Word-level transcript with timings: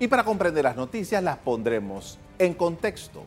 Y 0.00 0.08
para 0.08 0.24
comprender 0.24 0.64
las 0.64 0.76
noticias 0.76 1.22
las 1.22 1.38
pondremos 1.38 2.18
en 2.38 2.54
contexto. 2.54 3.24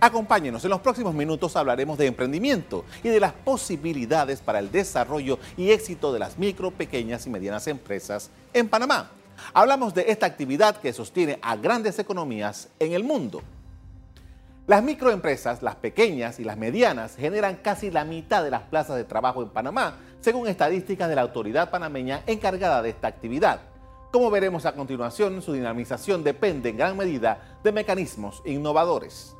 Acompáñenos, 0.00 0.62
en 0.62 0.70
los 0.70 0.80
próximos 0.80 1.12
minutos 1.12 1.56
hablaremos 1.56 1.98
de 1.98 2.06
emprendimiento 2.06 2.84
y 3.02 3.08
de 3.08 3.18
las 3.18 3.32
posibilidades 3.32 4.40
para 4.40 4.60
el 4.60 4.70
desarrollo 4.70 5.40
y 5.56 5.70
éxito 5.70 6.12
de 6.12 6.20
las 6.20 6.38
micro, 6.38 6.70
pequeñas 6.70 7.26
y 7.26 7.30
medianas 7.30 7.66
empresas 7.66 8.30
en 8.52 8.68
Panamá. 8.68 9.10
Hablamos 9.52 9.94
de 9.94 10.04
esta 10.08 10.26
actividad 10.26 10.76
que 10.76 10.92
sostiene 10.92 11.40
a 11.42 11.56
grandes 11.56 11.98
economías 11.98 12.68
en 12.78 12.92
el 12.92 13.02
mundo. 13.02 13.42
Las 14.68 14.84
microempresas, 14.84 15.62
las 15.62 15.76
pequeñas 15.76 16.38
y 16.38 16.44
las 16.44 16.56
medianas, 16.56 17.16
generan 17.16 17.56
casi 17.56 17.90
la 17.90 18.04
mitad 18.04 18.44
de 18.44 18.50
las 18.50 18.62
plazas 18.62 18.96
de 18.96 19.04
trabajo 19.04 19.42
en 19.42 19.48
Panamá, 19.48 19.96
según 20.20 20.46
estadísticas 20.46 21.08
de 21.08 21.16
la 21.16 21.22
autoridad 21.22 21.70
panameña 21.70 22.22
encargada 22.26 22.82
de 22.82 22.90
esta 22.90 23.08
actividad. 23.08 23.60
Como 24.10 24.30
veremos 24.30 24.64
a 24.64 24.74
continuación, 24.74 25.42
su 25.42 25.52
dinamización 25.52 26.24
depende 26.24 26.70
en 26.70 26.78
gran 26.78 26.96
medida 26.96 27.58
de 27.62 27.72
mecanismos 27.72 28.40
innovadores. 28.46 29.36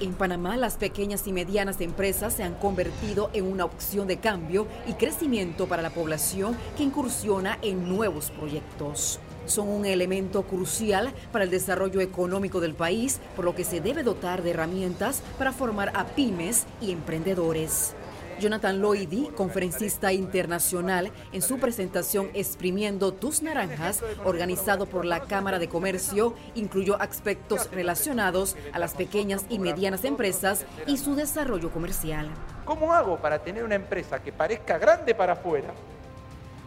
En 0.00 0.14
Panamá, 0.14 0.56
las 0.56 0.78
pequeñas 0.78 1.28
y 1.28 1.32
medianas 1.32 1.80
empresas 1.80 2.34
se 2.34 2.42
han 2.42 2.54
convertido 2.54 3.30
en 3.32 3.44
una 3.44 3.64
opción 3.64 4.08
de 4.08 4.16
cambio 4.16 4.66
y 4.88 4.94
crecimiento 4.94 5.68
para 5.68 5.82
la 5.82 5.90
población 5.90 6.56
que 6.76 6.82
incursiona 6.82 7.58
en 7.62 7.88
nuevos 7.88 8.32
proyectos. 8.32 9.20
Son 9.46 9.68
un 9.68 9.86
elemento 9.86 10.42
crucial 10.42 11.12
para 11.30 11.44
el 11.44 11.50
desarrollo 11.50 12.00
económico 12.00 12.60
del 12.60 12.74
país, 12.74 13.20
por 13.36 13.44
lo 13.44 13.54
que 13.54 13.62
se 13.62 13.80
debe 13.80 14.02
dotar 14.02 14.42
de 14.42 14.50
herramientas 14.50 15.22
para 15.38 15.52
formar 15.52 15.92
a 15.94 16.06
pymes 16.06 16.66
y 16.80 16.90
emprendedores. 16.90 17.94
Jonathan 18.42 18.82
Loidy, 18.82 19.28
conferencista 19.36 20.12
internacional, 20.12 21.12
en 21.30 21.42
su 21.42 21.60
presentación 21.60 22.28
Exprimiendo 22.34 23.12
tus 23.14 23.40
naranjas, 23.40 24.02
organizado 24.24 24.86
por 24.86 25.04
la 25.04 25.20
Cámara 25.20 25.60
de 25.60 25.68
Comercio, 25.68 26.34
incluyó 26.56 27.00
aspectos 27.00 27.70
relacionados 27.70 28.56
a 28.72 28.80
las 28.80 28.94
pequeñas 28.94 29.46
y 29.48 29.60
medianas 29.60 30.04
empresas 30.04 30.66
y 30.88 30.96
su 30.96 31.14
desarrollo 31.14 31.70
comercial. 31.70 32.28
¿Cómo 32.64 32.92
hago 32.92 33.18
para 33.18 33.38
tener 33.38 33.62
una 33.62 33.76
empresa 33.76 34.20
que 34.20 34.32
parezca 34.32 34.76
grande 34.76 35.14
para 35.14 35.34
afuera, 35.34 35.72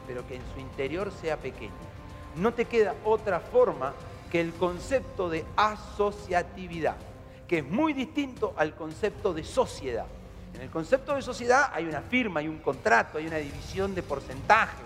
pero 0.07 0.25
que 0.25 0.35
en 0.35 0.43
su 0.53 0.61
interior 0.61 1.11
sea 1.11 1.35
pequeña? 1.35 1.73
No 2.37 2.53
te 2.53 2.63
queda 2.63 2.95
otra 3.03 3.41
forma 3.41 3.93
que 4.31 4.39
el 4.39 4.53
concepto 4.53 5.29
de 5.29 5.43
asociatividad, 5.57 6.95
que 7.49 7.57
es 7.57 7.65
muy 7.69 7.91
distinto 7.91 8.53
al 8.55 8.75
concepto 8.75 9.33
de 9.33 9.43
sociedad. 9.43 10.05
En 10.55 10.61
el 10.61 10.69
concepto 10.69 11.13
de 11.13 11.21
sociedad 11.21 11.69
hay 11.73 11.85
una 11.85 12.01
firma, 12.01 12.39
hay 12.39 12.47
un 12.47 12.59
contrato, 12.59 13.17
hay 13.17 13.27
una 13.27 13.37
división 13.37 13.93
de 13.93 14.01
porcentaje, 14.01 14.77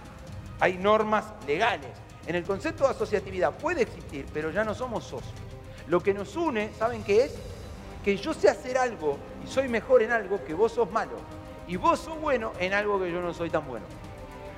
hay 0.59 0.78
normas 0.78 1.26
legales. 1.45 1.92
En 2.26 2.36
el 2.36 2.44
concepto 2.44 2.86
de 2.86 2.89
asociatividad 2.89 3.53
puede 3.53 3.84
existir, 3.84 4.26
pero 4.34 4.50
ya 4.50 4.64
no 4.64 4.73
somos 4.73 5.03
socios. 5.03 5.34
Lo 5.88 6.02
que 6.02 6.14
nos 6.14 6.36
une, 6.36 6.72
¿saben 6.73 7.03
qué 7.03 7.26
es? 7.26 7.36
Que 8.03 8.17
yo 8.17 8.34
sé 8.34 8.50
hacer 8.50 8.80
algo 8.80 9.17
y 9.44 9.48
soy 9.48 9.70
mejor 9.70 10.02
en 10.02 10.11
algo 10.11 10.44
que 10.44 10.56
vos 10.56 10.72
sos 10.72 10.92
malo. 10.92 11.17
Y 11.67 11.76
vos 11.76 12.00
sos 12.00 12.20
bueno 12.20 12.52
en 12.59 12.73
algo 12.73 13.00
que 13.00 13.11
yo 13.11 13.22
no 13.22 13.31
soy 13.31 13.52
tan 13.52 13.67
bueno. 13.67 13.86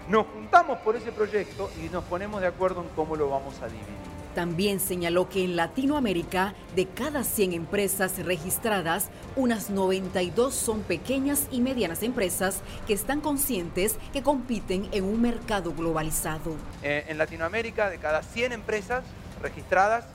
Nos 0.08 0.26
juntamos 0.28 0.80
por 0.80 0.96
ese 0.96 1.12
proyecto 1.12 1.70
y 1.78 1.90
nos 1.90 2.06
ponemos 2.06 2.40
de 2.40 2.48
acuerdo 2.48 2.82
en 2.82 2.88
cómo 2.96 3.18
lo 3.18 3.30
vamos 3.30 3.62
a 3.62 3.68
dividir. 3.68 4.11
También 4.36 4.80
señaló 4.80 5.28
que 5.28 5.44
en 5.44 5.58
Latinoamérica, 5.58 6.54
de 6.76 6.88
cada 6.88 7.24
100 7.26 7.52
empresas 7.52 8.18
registradas, 8.20 9.10
unas 9.36 9.70
92 9.70 10.54
son 10.54 10.84
pequeñas 10.84 11.48
y 11.52 11.60
medianas 11.60 12.02
empresas 12.02 12.62
que 12.88 12.94
están 12.94 13.20
conscientes 13.20 13.98
que 14.14 14.24
compiten 14.24 14.88
en 14.94 15.04
un 15.04 15.22
mercado 15.22 15.74
globalizado. 15.74 16.56
Eh, 16.82 17.06
en 17.10 17.18
Latinoamérica, 17.18 17.90
de 17.90 17.98
cada 17.98 18.24
100 18.24 18.54
empresas 18.54 19.04
registradas, 19.42 20.06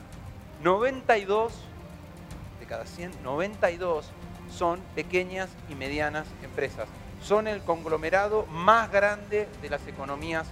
92, 0.63 1.53
de 2.59 2.67
cada 2.67 2.87
100, 2.87 3.23
92 3.23 4.07
son 4.51 4.81
pequeñas 4.95 5.51
y 5.69 5.75
medianas 5.75 6.27
empresas. 6.43 6.89
Son 7.23 7.49
el 7.49 7.61
conglomerado 7.63 8.47
más 8.47 8.91
grande 8.91 9.49
de 9.61 9.71
las 9.71 9.87
economías 9.87 10.47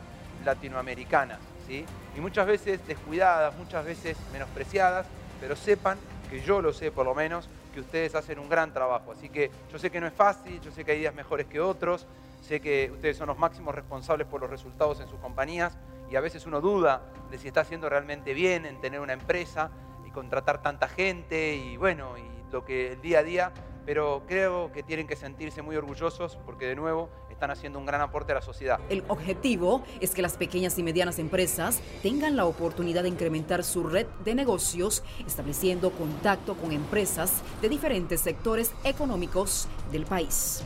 latinoamericanas 0.45 1.39
y 1.69 2.21
muchas 2.21 2.47
veces 2.47 2.87
descuidadas, 2.87 3.57
muchas 3.57 3.85
veces 3.85 4.17
menospreciadas, 4.33 5.07
pero 5.41 5.57
sepan 5.57 5.99
que 6.31 6.41
yo 6.41 6.63
lo 6.63 6.73
sé 6.73 6.91
por 6.91 7.07
lo 7.07 7.15
menos, 7.15 7.49
que 7.73 7.81
ustedes 7.81 8.15
hacen 8.15 8.39
un 8.39 8.49
gran 8.49 8.73
trabajo. 8.73 9.13
Así 9.13 9.29
que 9.29 9.51
yo 9.71 9.79
sé 9.79 9.91
que 9.91 10.01
no 10.01 10.07
es 10.07 10.13
fácil, 10.13 10.61
yo 10.61 10.71
sé 10.71 10.85
que 10.85 10.93
hay 10.93 11.01
días 11.01 11.15
mejores 11.15 11.47
que 11.47 11.61
otros, 11.61 12.07
sé 12.41 12.61
que 12.61 12.91
ustedes 12.93 13.17
son 13.17 13.29
los 13.29 13.39
máximos 13.39 13.75
responsables 13.75 14.27
por 14.27 14.41
los 14.41 14.51
resultados 14.51 15.01
en 15.01 15.09
sus 15.09 15.19
compañías 15.19 15.77
y 16.11 16.17
a 16.17 16.21
veces 16.21 16.47
uno 16.47 16.61
duda 16.61 17.03
de 17.31 17.39
si 17.39 17.49
está 17.49 17.63
haciendo 17.63 17.89
realmente 17.89 18.35
bien 18.35 18.67
en 18.67 18.81
tener 18.81 19.01
una 19.01 19.15
empresa 19.15 19.71
y 20.07 20.11
contratar 20.11 20.63
tanta 20.63 20.89
gente 20.89 21.57
y 21.57 21.77
bueno, 21.77 22.17
y 22.19 22.53
lo 22.53 22.65
que 22.65 22.93
el 22.93 23.01
día 23.01 23.21
a 23.21 23.23
día, 23.23 23.53
pero 23.85 24.23
creo 24.29 24.71
que 24.73 24.83
tienen 24.83 25.07
que 25.07 25.17
sentirse 25.17 25.63
muy 25.63 25.77
orgullosos 25.77 26.37
porque 26.45 26.67
de 26.67 26.77
nuevo 26.77 27.11
están 27.35 27.51
haciendo 27.51 27.79
un 27.79 27.87
gran 27.87 28.01
aporte 28.01 28.33
a 28.33 28.37
la 28.37 28.43
sociedad. 28.43 28.81
El 28.89 29.05
objetivo 29.09 29.85
es 30.01 30.15
que 30.15 30.23
las 30.23 30.37
pequeñas 30.37 30.79
y 30.79 30.83
medianas 30.83 31.19
empresas 31.19 31.81
tengan 32.03 32.37
la 32.37 32.47
oportunidad 32.47 33.03
de 33.03 33.11
incrementar 33.11 33.63
su 33.63 33.85
red 33.85 34.07
de 34.25 34.35
negocios, 34.35 35.03
estableciendo 35.27 35.91
contacto 35.91 36.55
con 36.55 36.73
empresas 36.73 37.43
de 37.61 37.69
diferentes 37.69 38.21
sectores 38.21 38.73
económicos 38.85 39.69
del 39.93 40.07
país. 40.07 40.63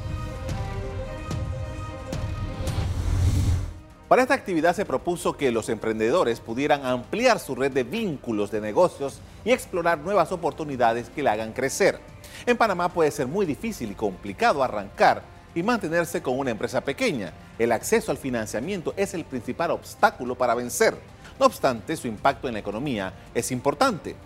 Para 4.08 4.22
esta 4.22 4.32
actividad 4.32 4.74
se 4.74 4.86
propuso 4.86 5.36
que 5.36 5.52
los 5.52 5.68
emprendedores 5.68 6.40
pudieran 6.40 6.86
ampliar 6.86 7.38
su 7.38 7.54
red 7.54 7.70
de 7.70 7.82
vínculos 7.82 8.50
de 8.50 8.62
negocios 8.62 9.20
y 9.44 9.50
explorar 9.50 9.98
nuevas 9.98 10.32
oportunidades 10.32 11.10
que 11.10 11.22
la 11.22 11.32
hagan 11.32 11.52
crecer. 11.52 12.00
En 12.46 12.56
Panamá 12.56 12.88
puede 12.88 13.10
ser 13.10 13.26
muy 13.26 13.44
difícil 13.44 13.90
y 13.90 13.94
complicado 13.94 14.62
arrancar 14.62 15.22
y 15.54 15.62
mantenerse 15.62 16.22
con 16.22 16.38
una 16.38 16.50
empresa 16.50 16.80
pequeña. 16.80 17.32
El 17.58 17.72
acceso 17.72 18.10
al 18.10 18.18
financiamiento 18.18 18.94
es 18.96 19.14
el 19.14 19.24
principal 19.24 19.70
obstáculo 19.70 20.34
para 20.34 20.54
vencer. 20.54 20.96
No 21.38 21.46
obstante, 21.46 21.96
su 21.96 22.08
impacto 22.08 22.48
en 22.48 22.54
la 22.54 22.60
economía 22.60 23.12
es 23.34 23.50
importante. 23.52 24.16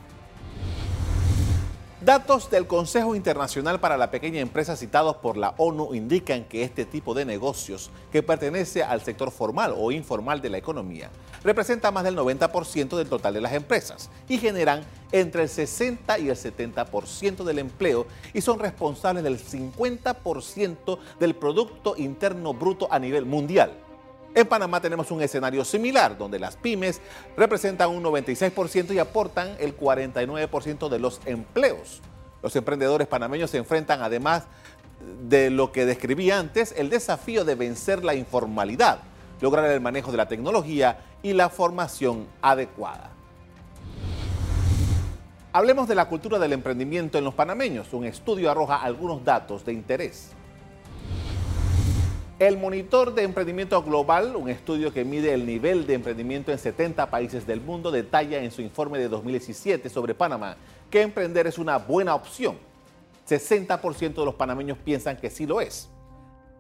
Datos 2.04 2.50
del 2.50 2.66
Consejo 2.66 3.14
Internacional 3.14 3.78
para 3.78 3.96
la 3.96 4.10
Pequeña 4.10 4.40
Empresa 4.40 4.74
citados 4.74 5.18
por 5.18 5.36
la 5.36 5.54
ONU 5.56 5.94
indican 5.94 6.42
que 6.42 6.64
este 6.64 6.84
tipo 6.84 7.14
de 7.14 7.24
negocios, 7.24 7.92
que 8.10 8.24
pertenece 8.24 8.82
al 8.82 9.02
sector 9.02 9.30
formal 9.30 9.72
o 9.76 9.92
informal 9.92 10.42
de 10.42 10.50
la 10.50 10.58
economía, 10.58 11.10
representa 11.44 11.92
más 11.92 12.02
del 12.02 12.16
90% 12.16 12.96
del 12.96 13.08
total 13.08 13.34
de 13.34 13.40
las 13.40 13.52
empresas 13.52 14.10
y 14.28 14.38
generan 14.38 14.82
entre 15.12 15.42
el 15.42 15.48
60 15.48 16.18
y 16.18 16.28
el 16.28 16.36
70% 16.36 17.44
del 17.44 17.58
empleo 17.58 18.06
y 18.32 18.40
son 18.40 18.58
responsables 18.58 19.22
del 19.22 19.38
50% 19.38 20.98
del 21.20 21.34
Producto 21.34 21.94
Interno 21.96 22.54
Bruto 22.54 22.88
a 22.90 22.98
nivel 22.98 23.26
mundial. 23.26 23.72
En 24.34 24.46
Panamá 24.46 24.80
tenemos 24.80 25.10
un 25.10 25.20
escenario 25.20 25.62
similar, 25.62 26.16
donde 26.16 26.38
las 26.38 26.56
pymes 26.56 27.02
representan 27.36 27.90
un 27.90 28.02
96% 28.02 28.94
y 28.94 28.98
aportan 28.98 29.54
el 29.60 29.76
49% 29.76 30.88
de 30.88 30.98
los 30.98 31.20
empleos. 31.26 32.00
Los 32.42 32.56
emprendedores 32.56 33.06
panameños 33.06 33.50
se 33.50 33.58
enfrentan, 33.58 34.02
además 34.02 34.44
de 35.28 35.50
lo 35.50 35.70
que 35.70 35.84
describí 35.84 36.30
antes, 36.30 36.74
el 36.78 36.88
desafío 36.88 37.44
de 37.44 37.56
vencer 37.56 38.04
la 38.04 38.14
informalidad, 38.14 39.00
lograr 39.40 39.70
el 39.70 39.80
manejo 39.80 40.10
de 40.10 40.16
la 40.16 40.28
tecnología 40.28 41.04
y 41.22 41.34
la 41.34 41.50
formación 41.50 42.26
adecuada. 42.40 43.10
Hablemos 45.54 45.86
de 45.86 45.94
la 45.94 46.08
cultura 46.08 46.38
del 46.38 46.54
emprendimiento 46.54 47.18
en 47.18 47.24
los 47.24 47.34
panameños. 47.34 47.92
Un 47.92 48.06
estudio 48.06 48.50
arroja 48.50 48.76
algunos 48.76 49.22
datos 49.22 49.66
de 49.66 49.74
interés. 49.74 50.30
El 52.38 52.56
Monitor 52.56 53.12
de 53.12 53.22
Emprendimiento 53.22 53.82
Global, 53.82 54.34
un 54.34 54.48
estudio 54.48 54.94
que 54.94 55.04
mide 55.04 55.34
el 55.34 55.44
nivel 55.44 55.86
de 55.86 55.92
emprendimiento 55.92 56.52
en 56.52 56.58
70 56.58 57.10
países 57.10 57.46
del 57.46 57.60
mundo, 57.60 57.90
detalla 57.90 58.42
en 58.42 58.50
su 58.50 58.62
informe 58.62 58.98
de 58.98 59.08
2017 59.10 59.90
sobre 59.90 60.14
Panamá 60.14 60.56
que 60.92 61.02
emprender 61.02 61.46
es 61.46 61.58
una 61.58 61.78
buena 61.78 62.14
opción. 62.14 62.56
60% 63.28 64.14
de 64.14 64.24
los 64.24 64.34
panameños 64.34 64.78
piensan 64.78 65.16
que 65.18 65.30
sí 65.30 65.46
lo 65.46 65.60
es. 65.60 65.88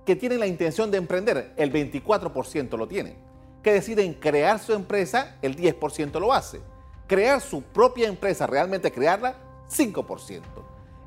Que 0.04 0.16
tienen 0.16 0.40
la 0.40 0.46
intención 0.46 0.90
de 0.90 0.98
emprender, 0.98 1.52
el 1.56 1.72
24% 1.72 2.76
lo 2.76 2.88
tienen. 2.88 3.16
Que 3.62 3.72
deciden 3.72 4.14
crear 4.14 4.58
su 4.58 4.72
empresa, 4.72 5.36
el 5.40 5.56
10% 5.56 6.18
lo 6.18 6.32
hace. 6.32 6.60
Crear 7.06 7.40
su 7.40 7.62
propia 7.62 8.08
empresa, 8.08 8.46
realmente 8.46 8.90
crearla, 8.90 9.36
5%. 9.70 10.42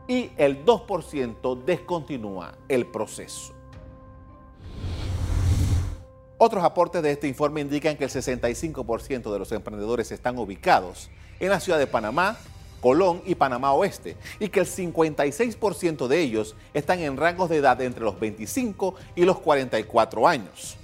Y 0.07 0.31
el 0.38 0.65
2% 0.65 1.63
descontinúa 1.63 2.56
el 2.68 2.86
proceso. 2.86 3.53
Otros 6.38 6.63
aportes 6.63 7.01
de 7.01 7.12
este 7.12 7.27
informe 7.27 7.62
indican 7.62 7.95
que 7.95 8.03
el 8.03 8.09
65% 8.09 9.31
de 9.31 9.39
los 9.39 9.51
emprendedores 9.53 10.12
están 10.12 10.38
ubicados 10.38 11.09
en 11.39 11.50
la 11.50 11.62
ciudad 11.62 11.80
de 11.80 11.88
Panamá, 11.88 12.38
Colón 12.81 13.21
y 13.25 13.36
Panamá 13.36 13.71
Oeste, 13.74 14.18
y 14.39 14.50
que 14.50 14.59
el 14.59 14.68
56% 14.68 16.07
de 16.07 16.19
ellos 16.19 16.56
están 16.74 17.00
en 17.00 17.15
rangos 17.15 17.50
de 17.50 17.57
edad 17.57 17.81
entre 17.81 18.03
los 18.03 18.19
25 18.19 18.95
y 19.15 19.24
los 19.24 19.39
44 19.39 20.27
años. 20.27 20.77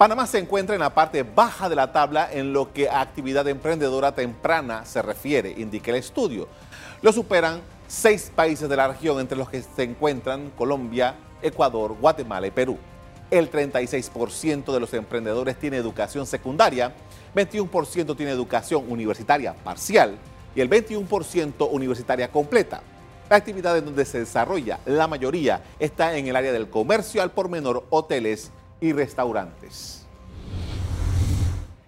Panamá 0.00 0.26
se 0.26 0.38
encuentra 0.38 0.74
en 0.74 0.80
la 0.80 0.94
parte 0.94 1.24
baja 1.24 1.68
de 1.68 1.76
la 1.76 1.92
tabla 1.92 2.26
en 2.32 2.54
lo 2.54 2.72
que 2.72 2.88
a 2.88 3.02
actividad 3.02 3.46
emprendedora 3.46 4.14
temprana 4.14 4.86
se 4.86 5.02
refiere, 5.02 5.50
indica 5.58 5.90
el 5.90 5.98
estudio. 5.98 6.48
Lo 7.02 7.12
superan 7.12 7.60
seis 7.86 8.32
países 8.34 8.66
de 8.70 8.76
la 8.76 8.88
región, 8.88 9.20
entre 9.20 9.36
los 9.36 9.50
que 9.50 9.60
se 9.60 9.82
encuentran 9.82 10.52
Colombia, 10.56 11.16
Ecuador, 11.42 11.94
Guatemala 12.00 12.46
y 12.46 12.50
Perú. 12.50 12.78
El 13.30 13.50
36% 13.50 14.72
de 14.72 14.80
los 14.80 14.94
emprendedores 14.94 15.58
tiene 15.58 15.76
educación 15.76 16.24
secundaria, 16.24 16.94
21% 17.34 18.16
tiene 18.16 18.32
educación 18.32 18.90
universitaria 18.90 19.52
parcial 19.52 20.16
y 20.54 20.62
el 20.62 20.70
21% 20.70 21.68
universitaria 21.70 22.32
completa. 22.32 22.80
La 23.28 23.36
actividad 23.36 23.76
en 23.76 23.84
donde 23.84 24.06
se 24.06 24.20
desarrolla 24.20 24.80
la 24.86 25.06
mayoría 25.06 25.62
está 25.78 26.16
en 26.16 26.26
el 26.26 26.36
área 26.36 26.52
del 26.52 26.70
comercio 26.70 27.20
al 27.20 27.32
por 27.32 27.50
menor, 27.50 27.84
hoteles 27.90 28.50
y 28.80 28.92
restaurantes. 28.92 30.06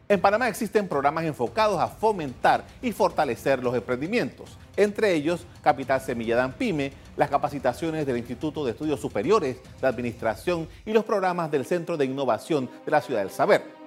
En 0.08 0.20
Panamá 0.20 0.46
existen 0.48 0.88
programas 0.88 1.24
enfocados 1.24 1.80
a 1.80 1.88
fomentar 1.88 2.64
y 2.82 2.92
fortalecer 2.92 3.62
los 3.62 3.74
emprendimientos, 3.74 4.58
entre 4.76 5.14
ellos 5.14 5.46
Capital 5.62 6.02
Semilla 6.02 6.36
Dan 6.36 6.52
Pyme, 6.52 6.92
las 7.16 7.30
capacitaciones 7.30 8.06
del 8.06 8.18
Instituto 8.18 8.64
de 8.64 8.72
Estudios 8.72 9.00
Superiores 9.00 9.56
de 9.80 9.86
Administración 9.86 10.68
y 10.84 10.92
los 10.92 11.04
programas 11.04 11.50
del 11.50 11.64
Centro 11.64 11.96
de 11.96 12.04
Innovación 12.04 12.68
de 12.84 12.90
la 12.90 13.00
Ciudad 13.00 13.20
del 13.20 13.30
Saber. 13.30 13.81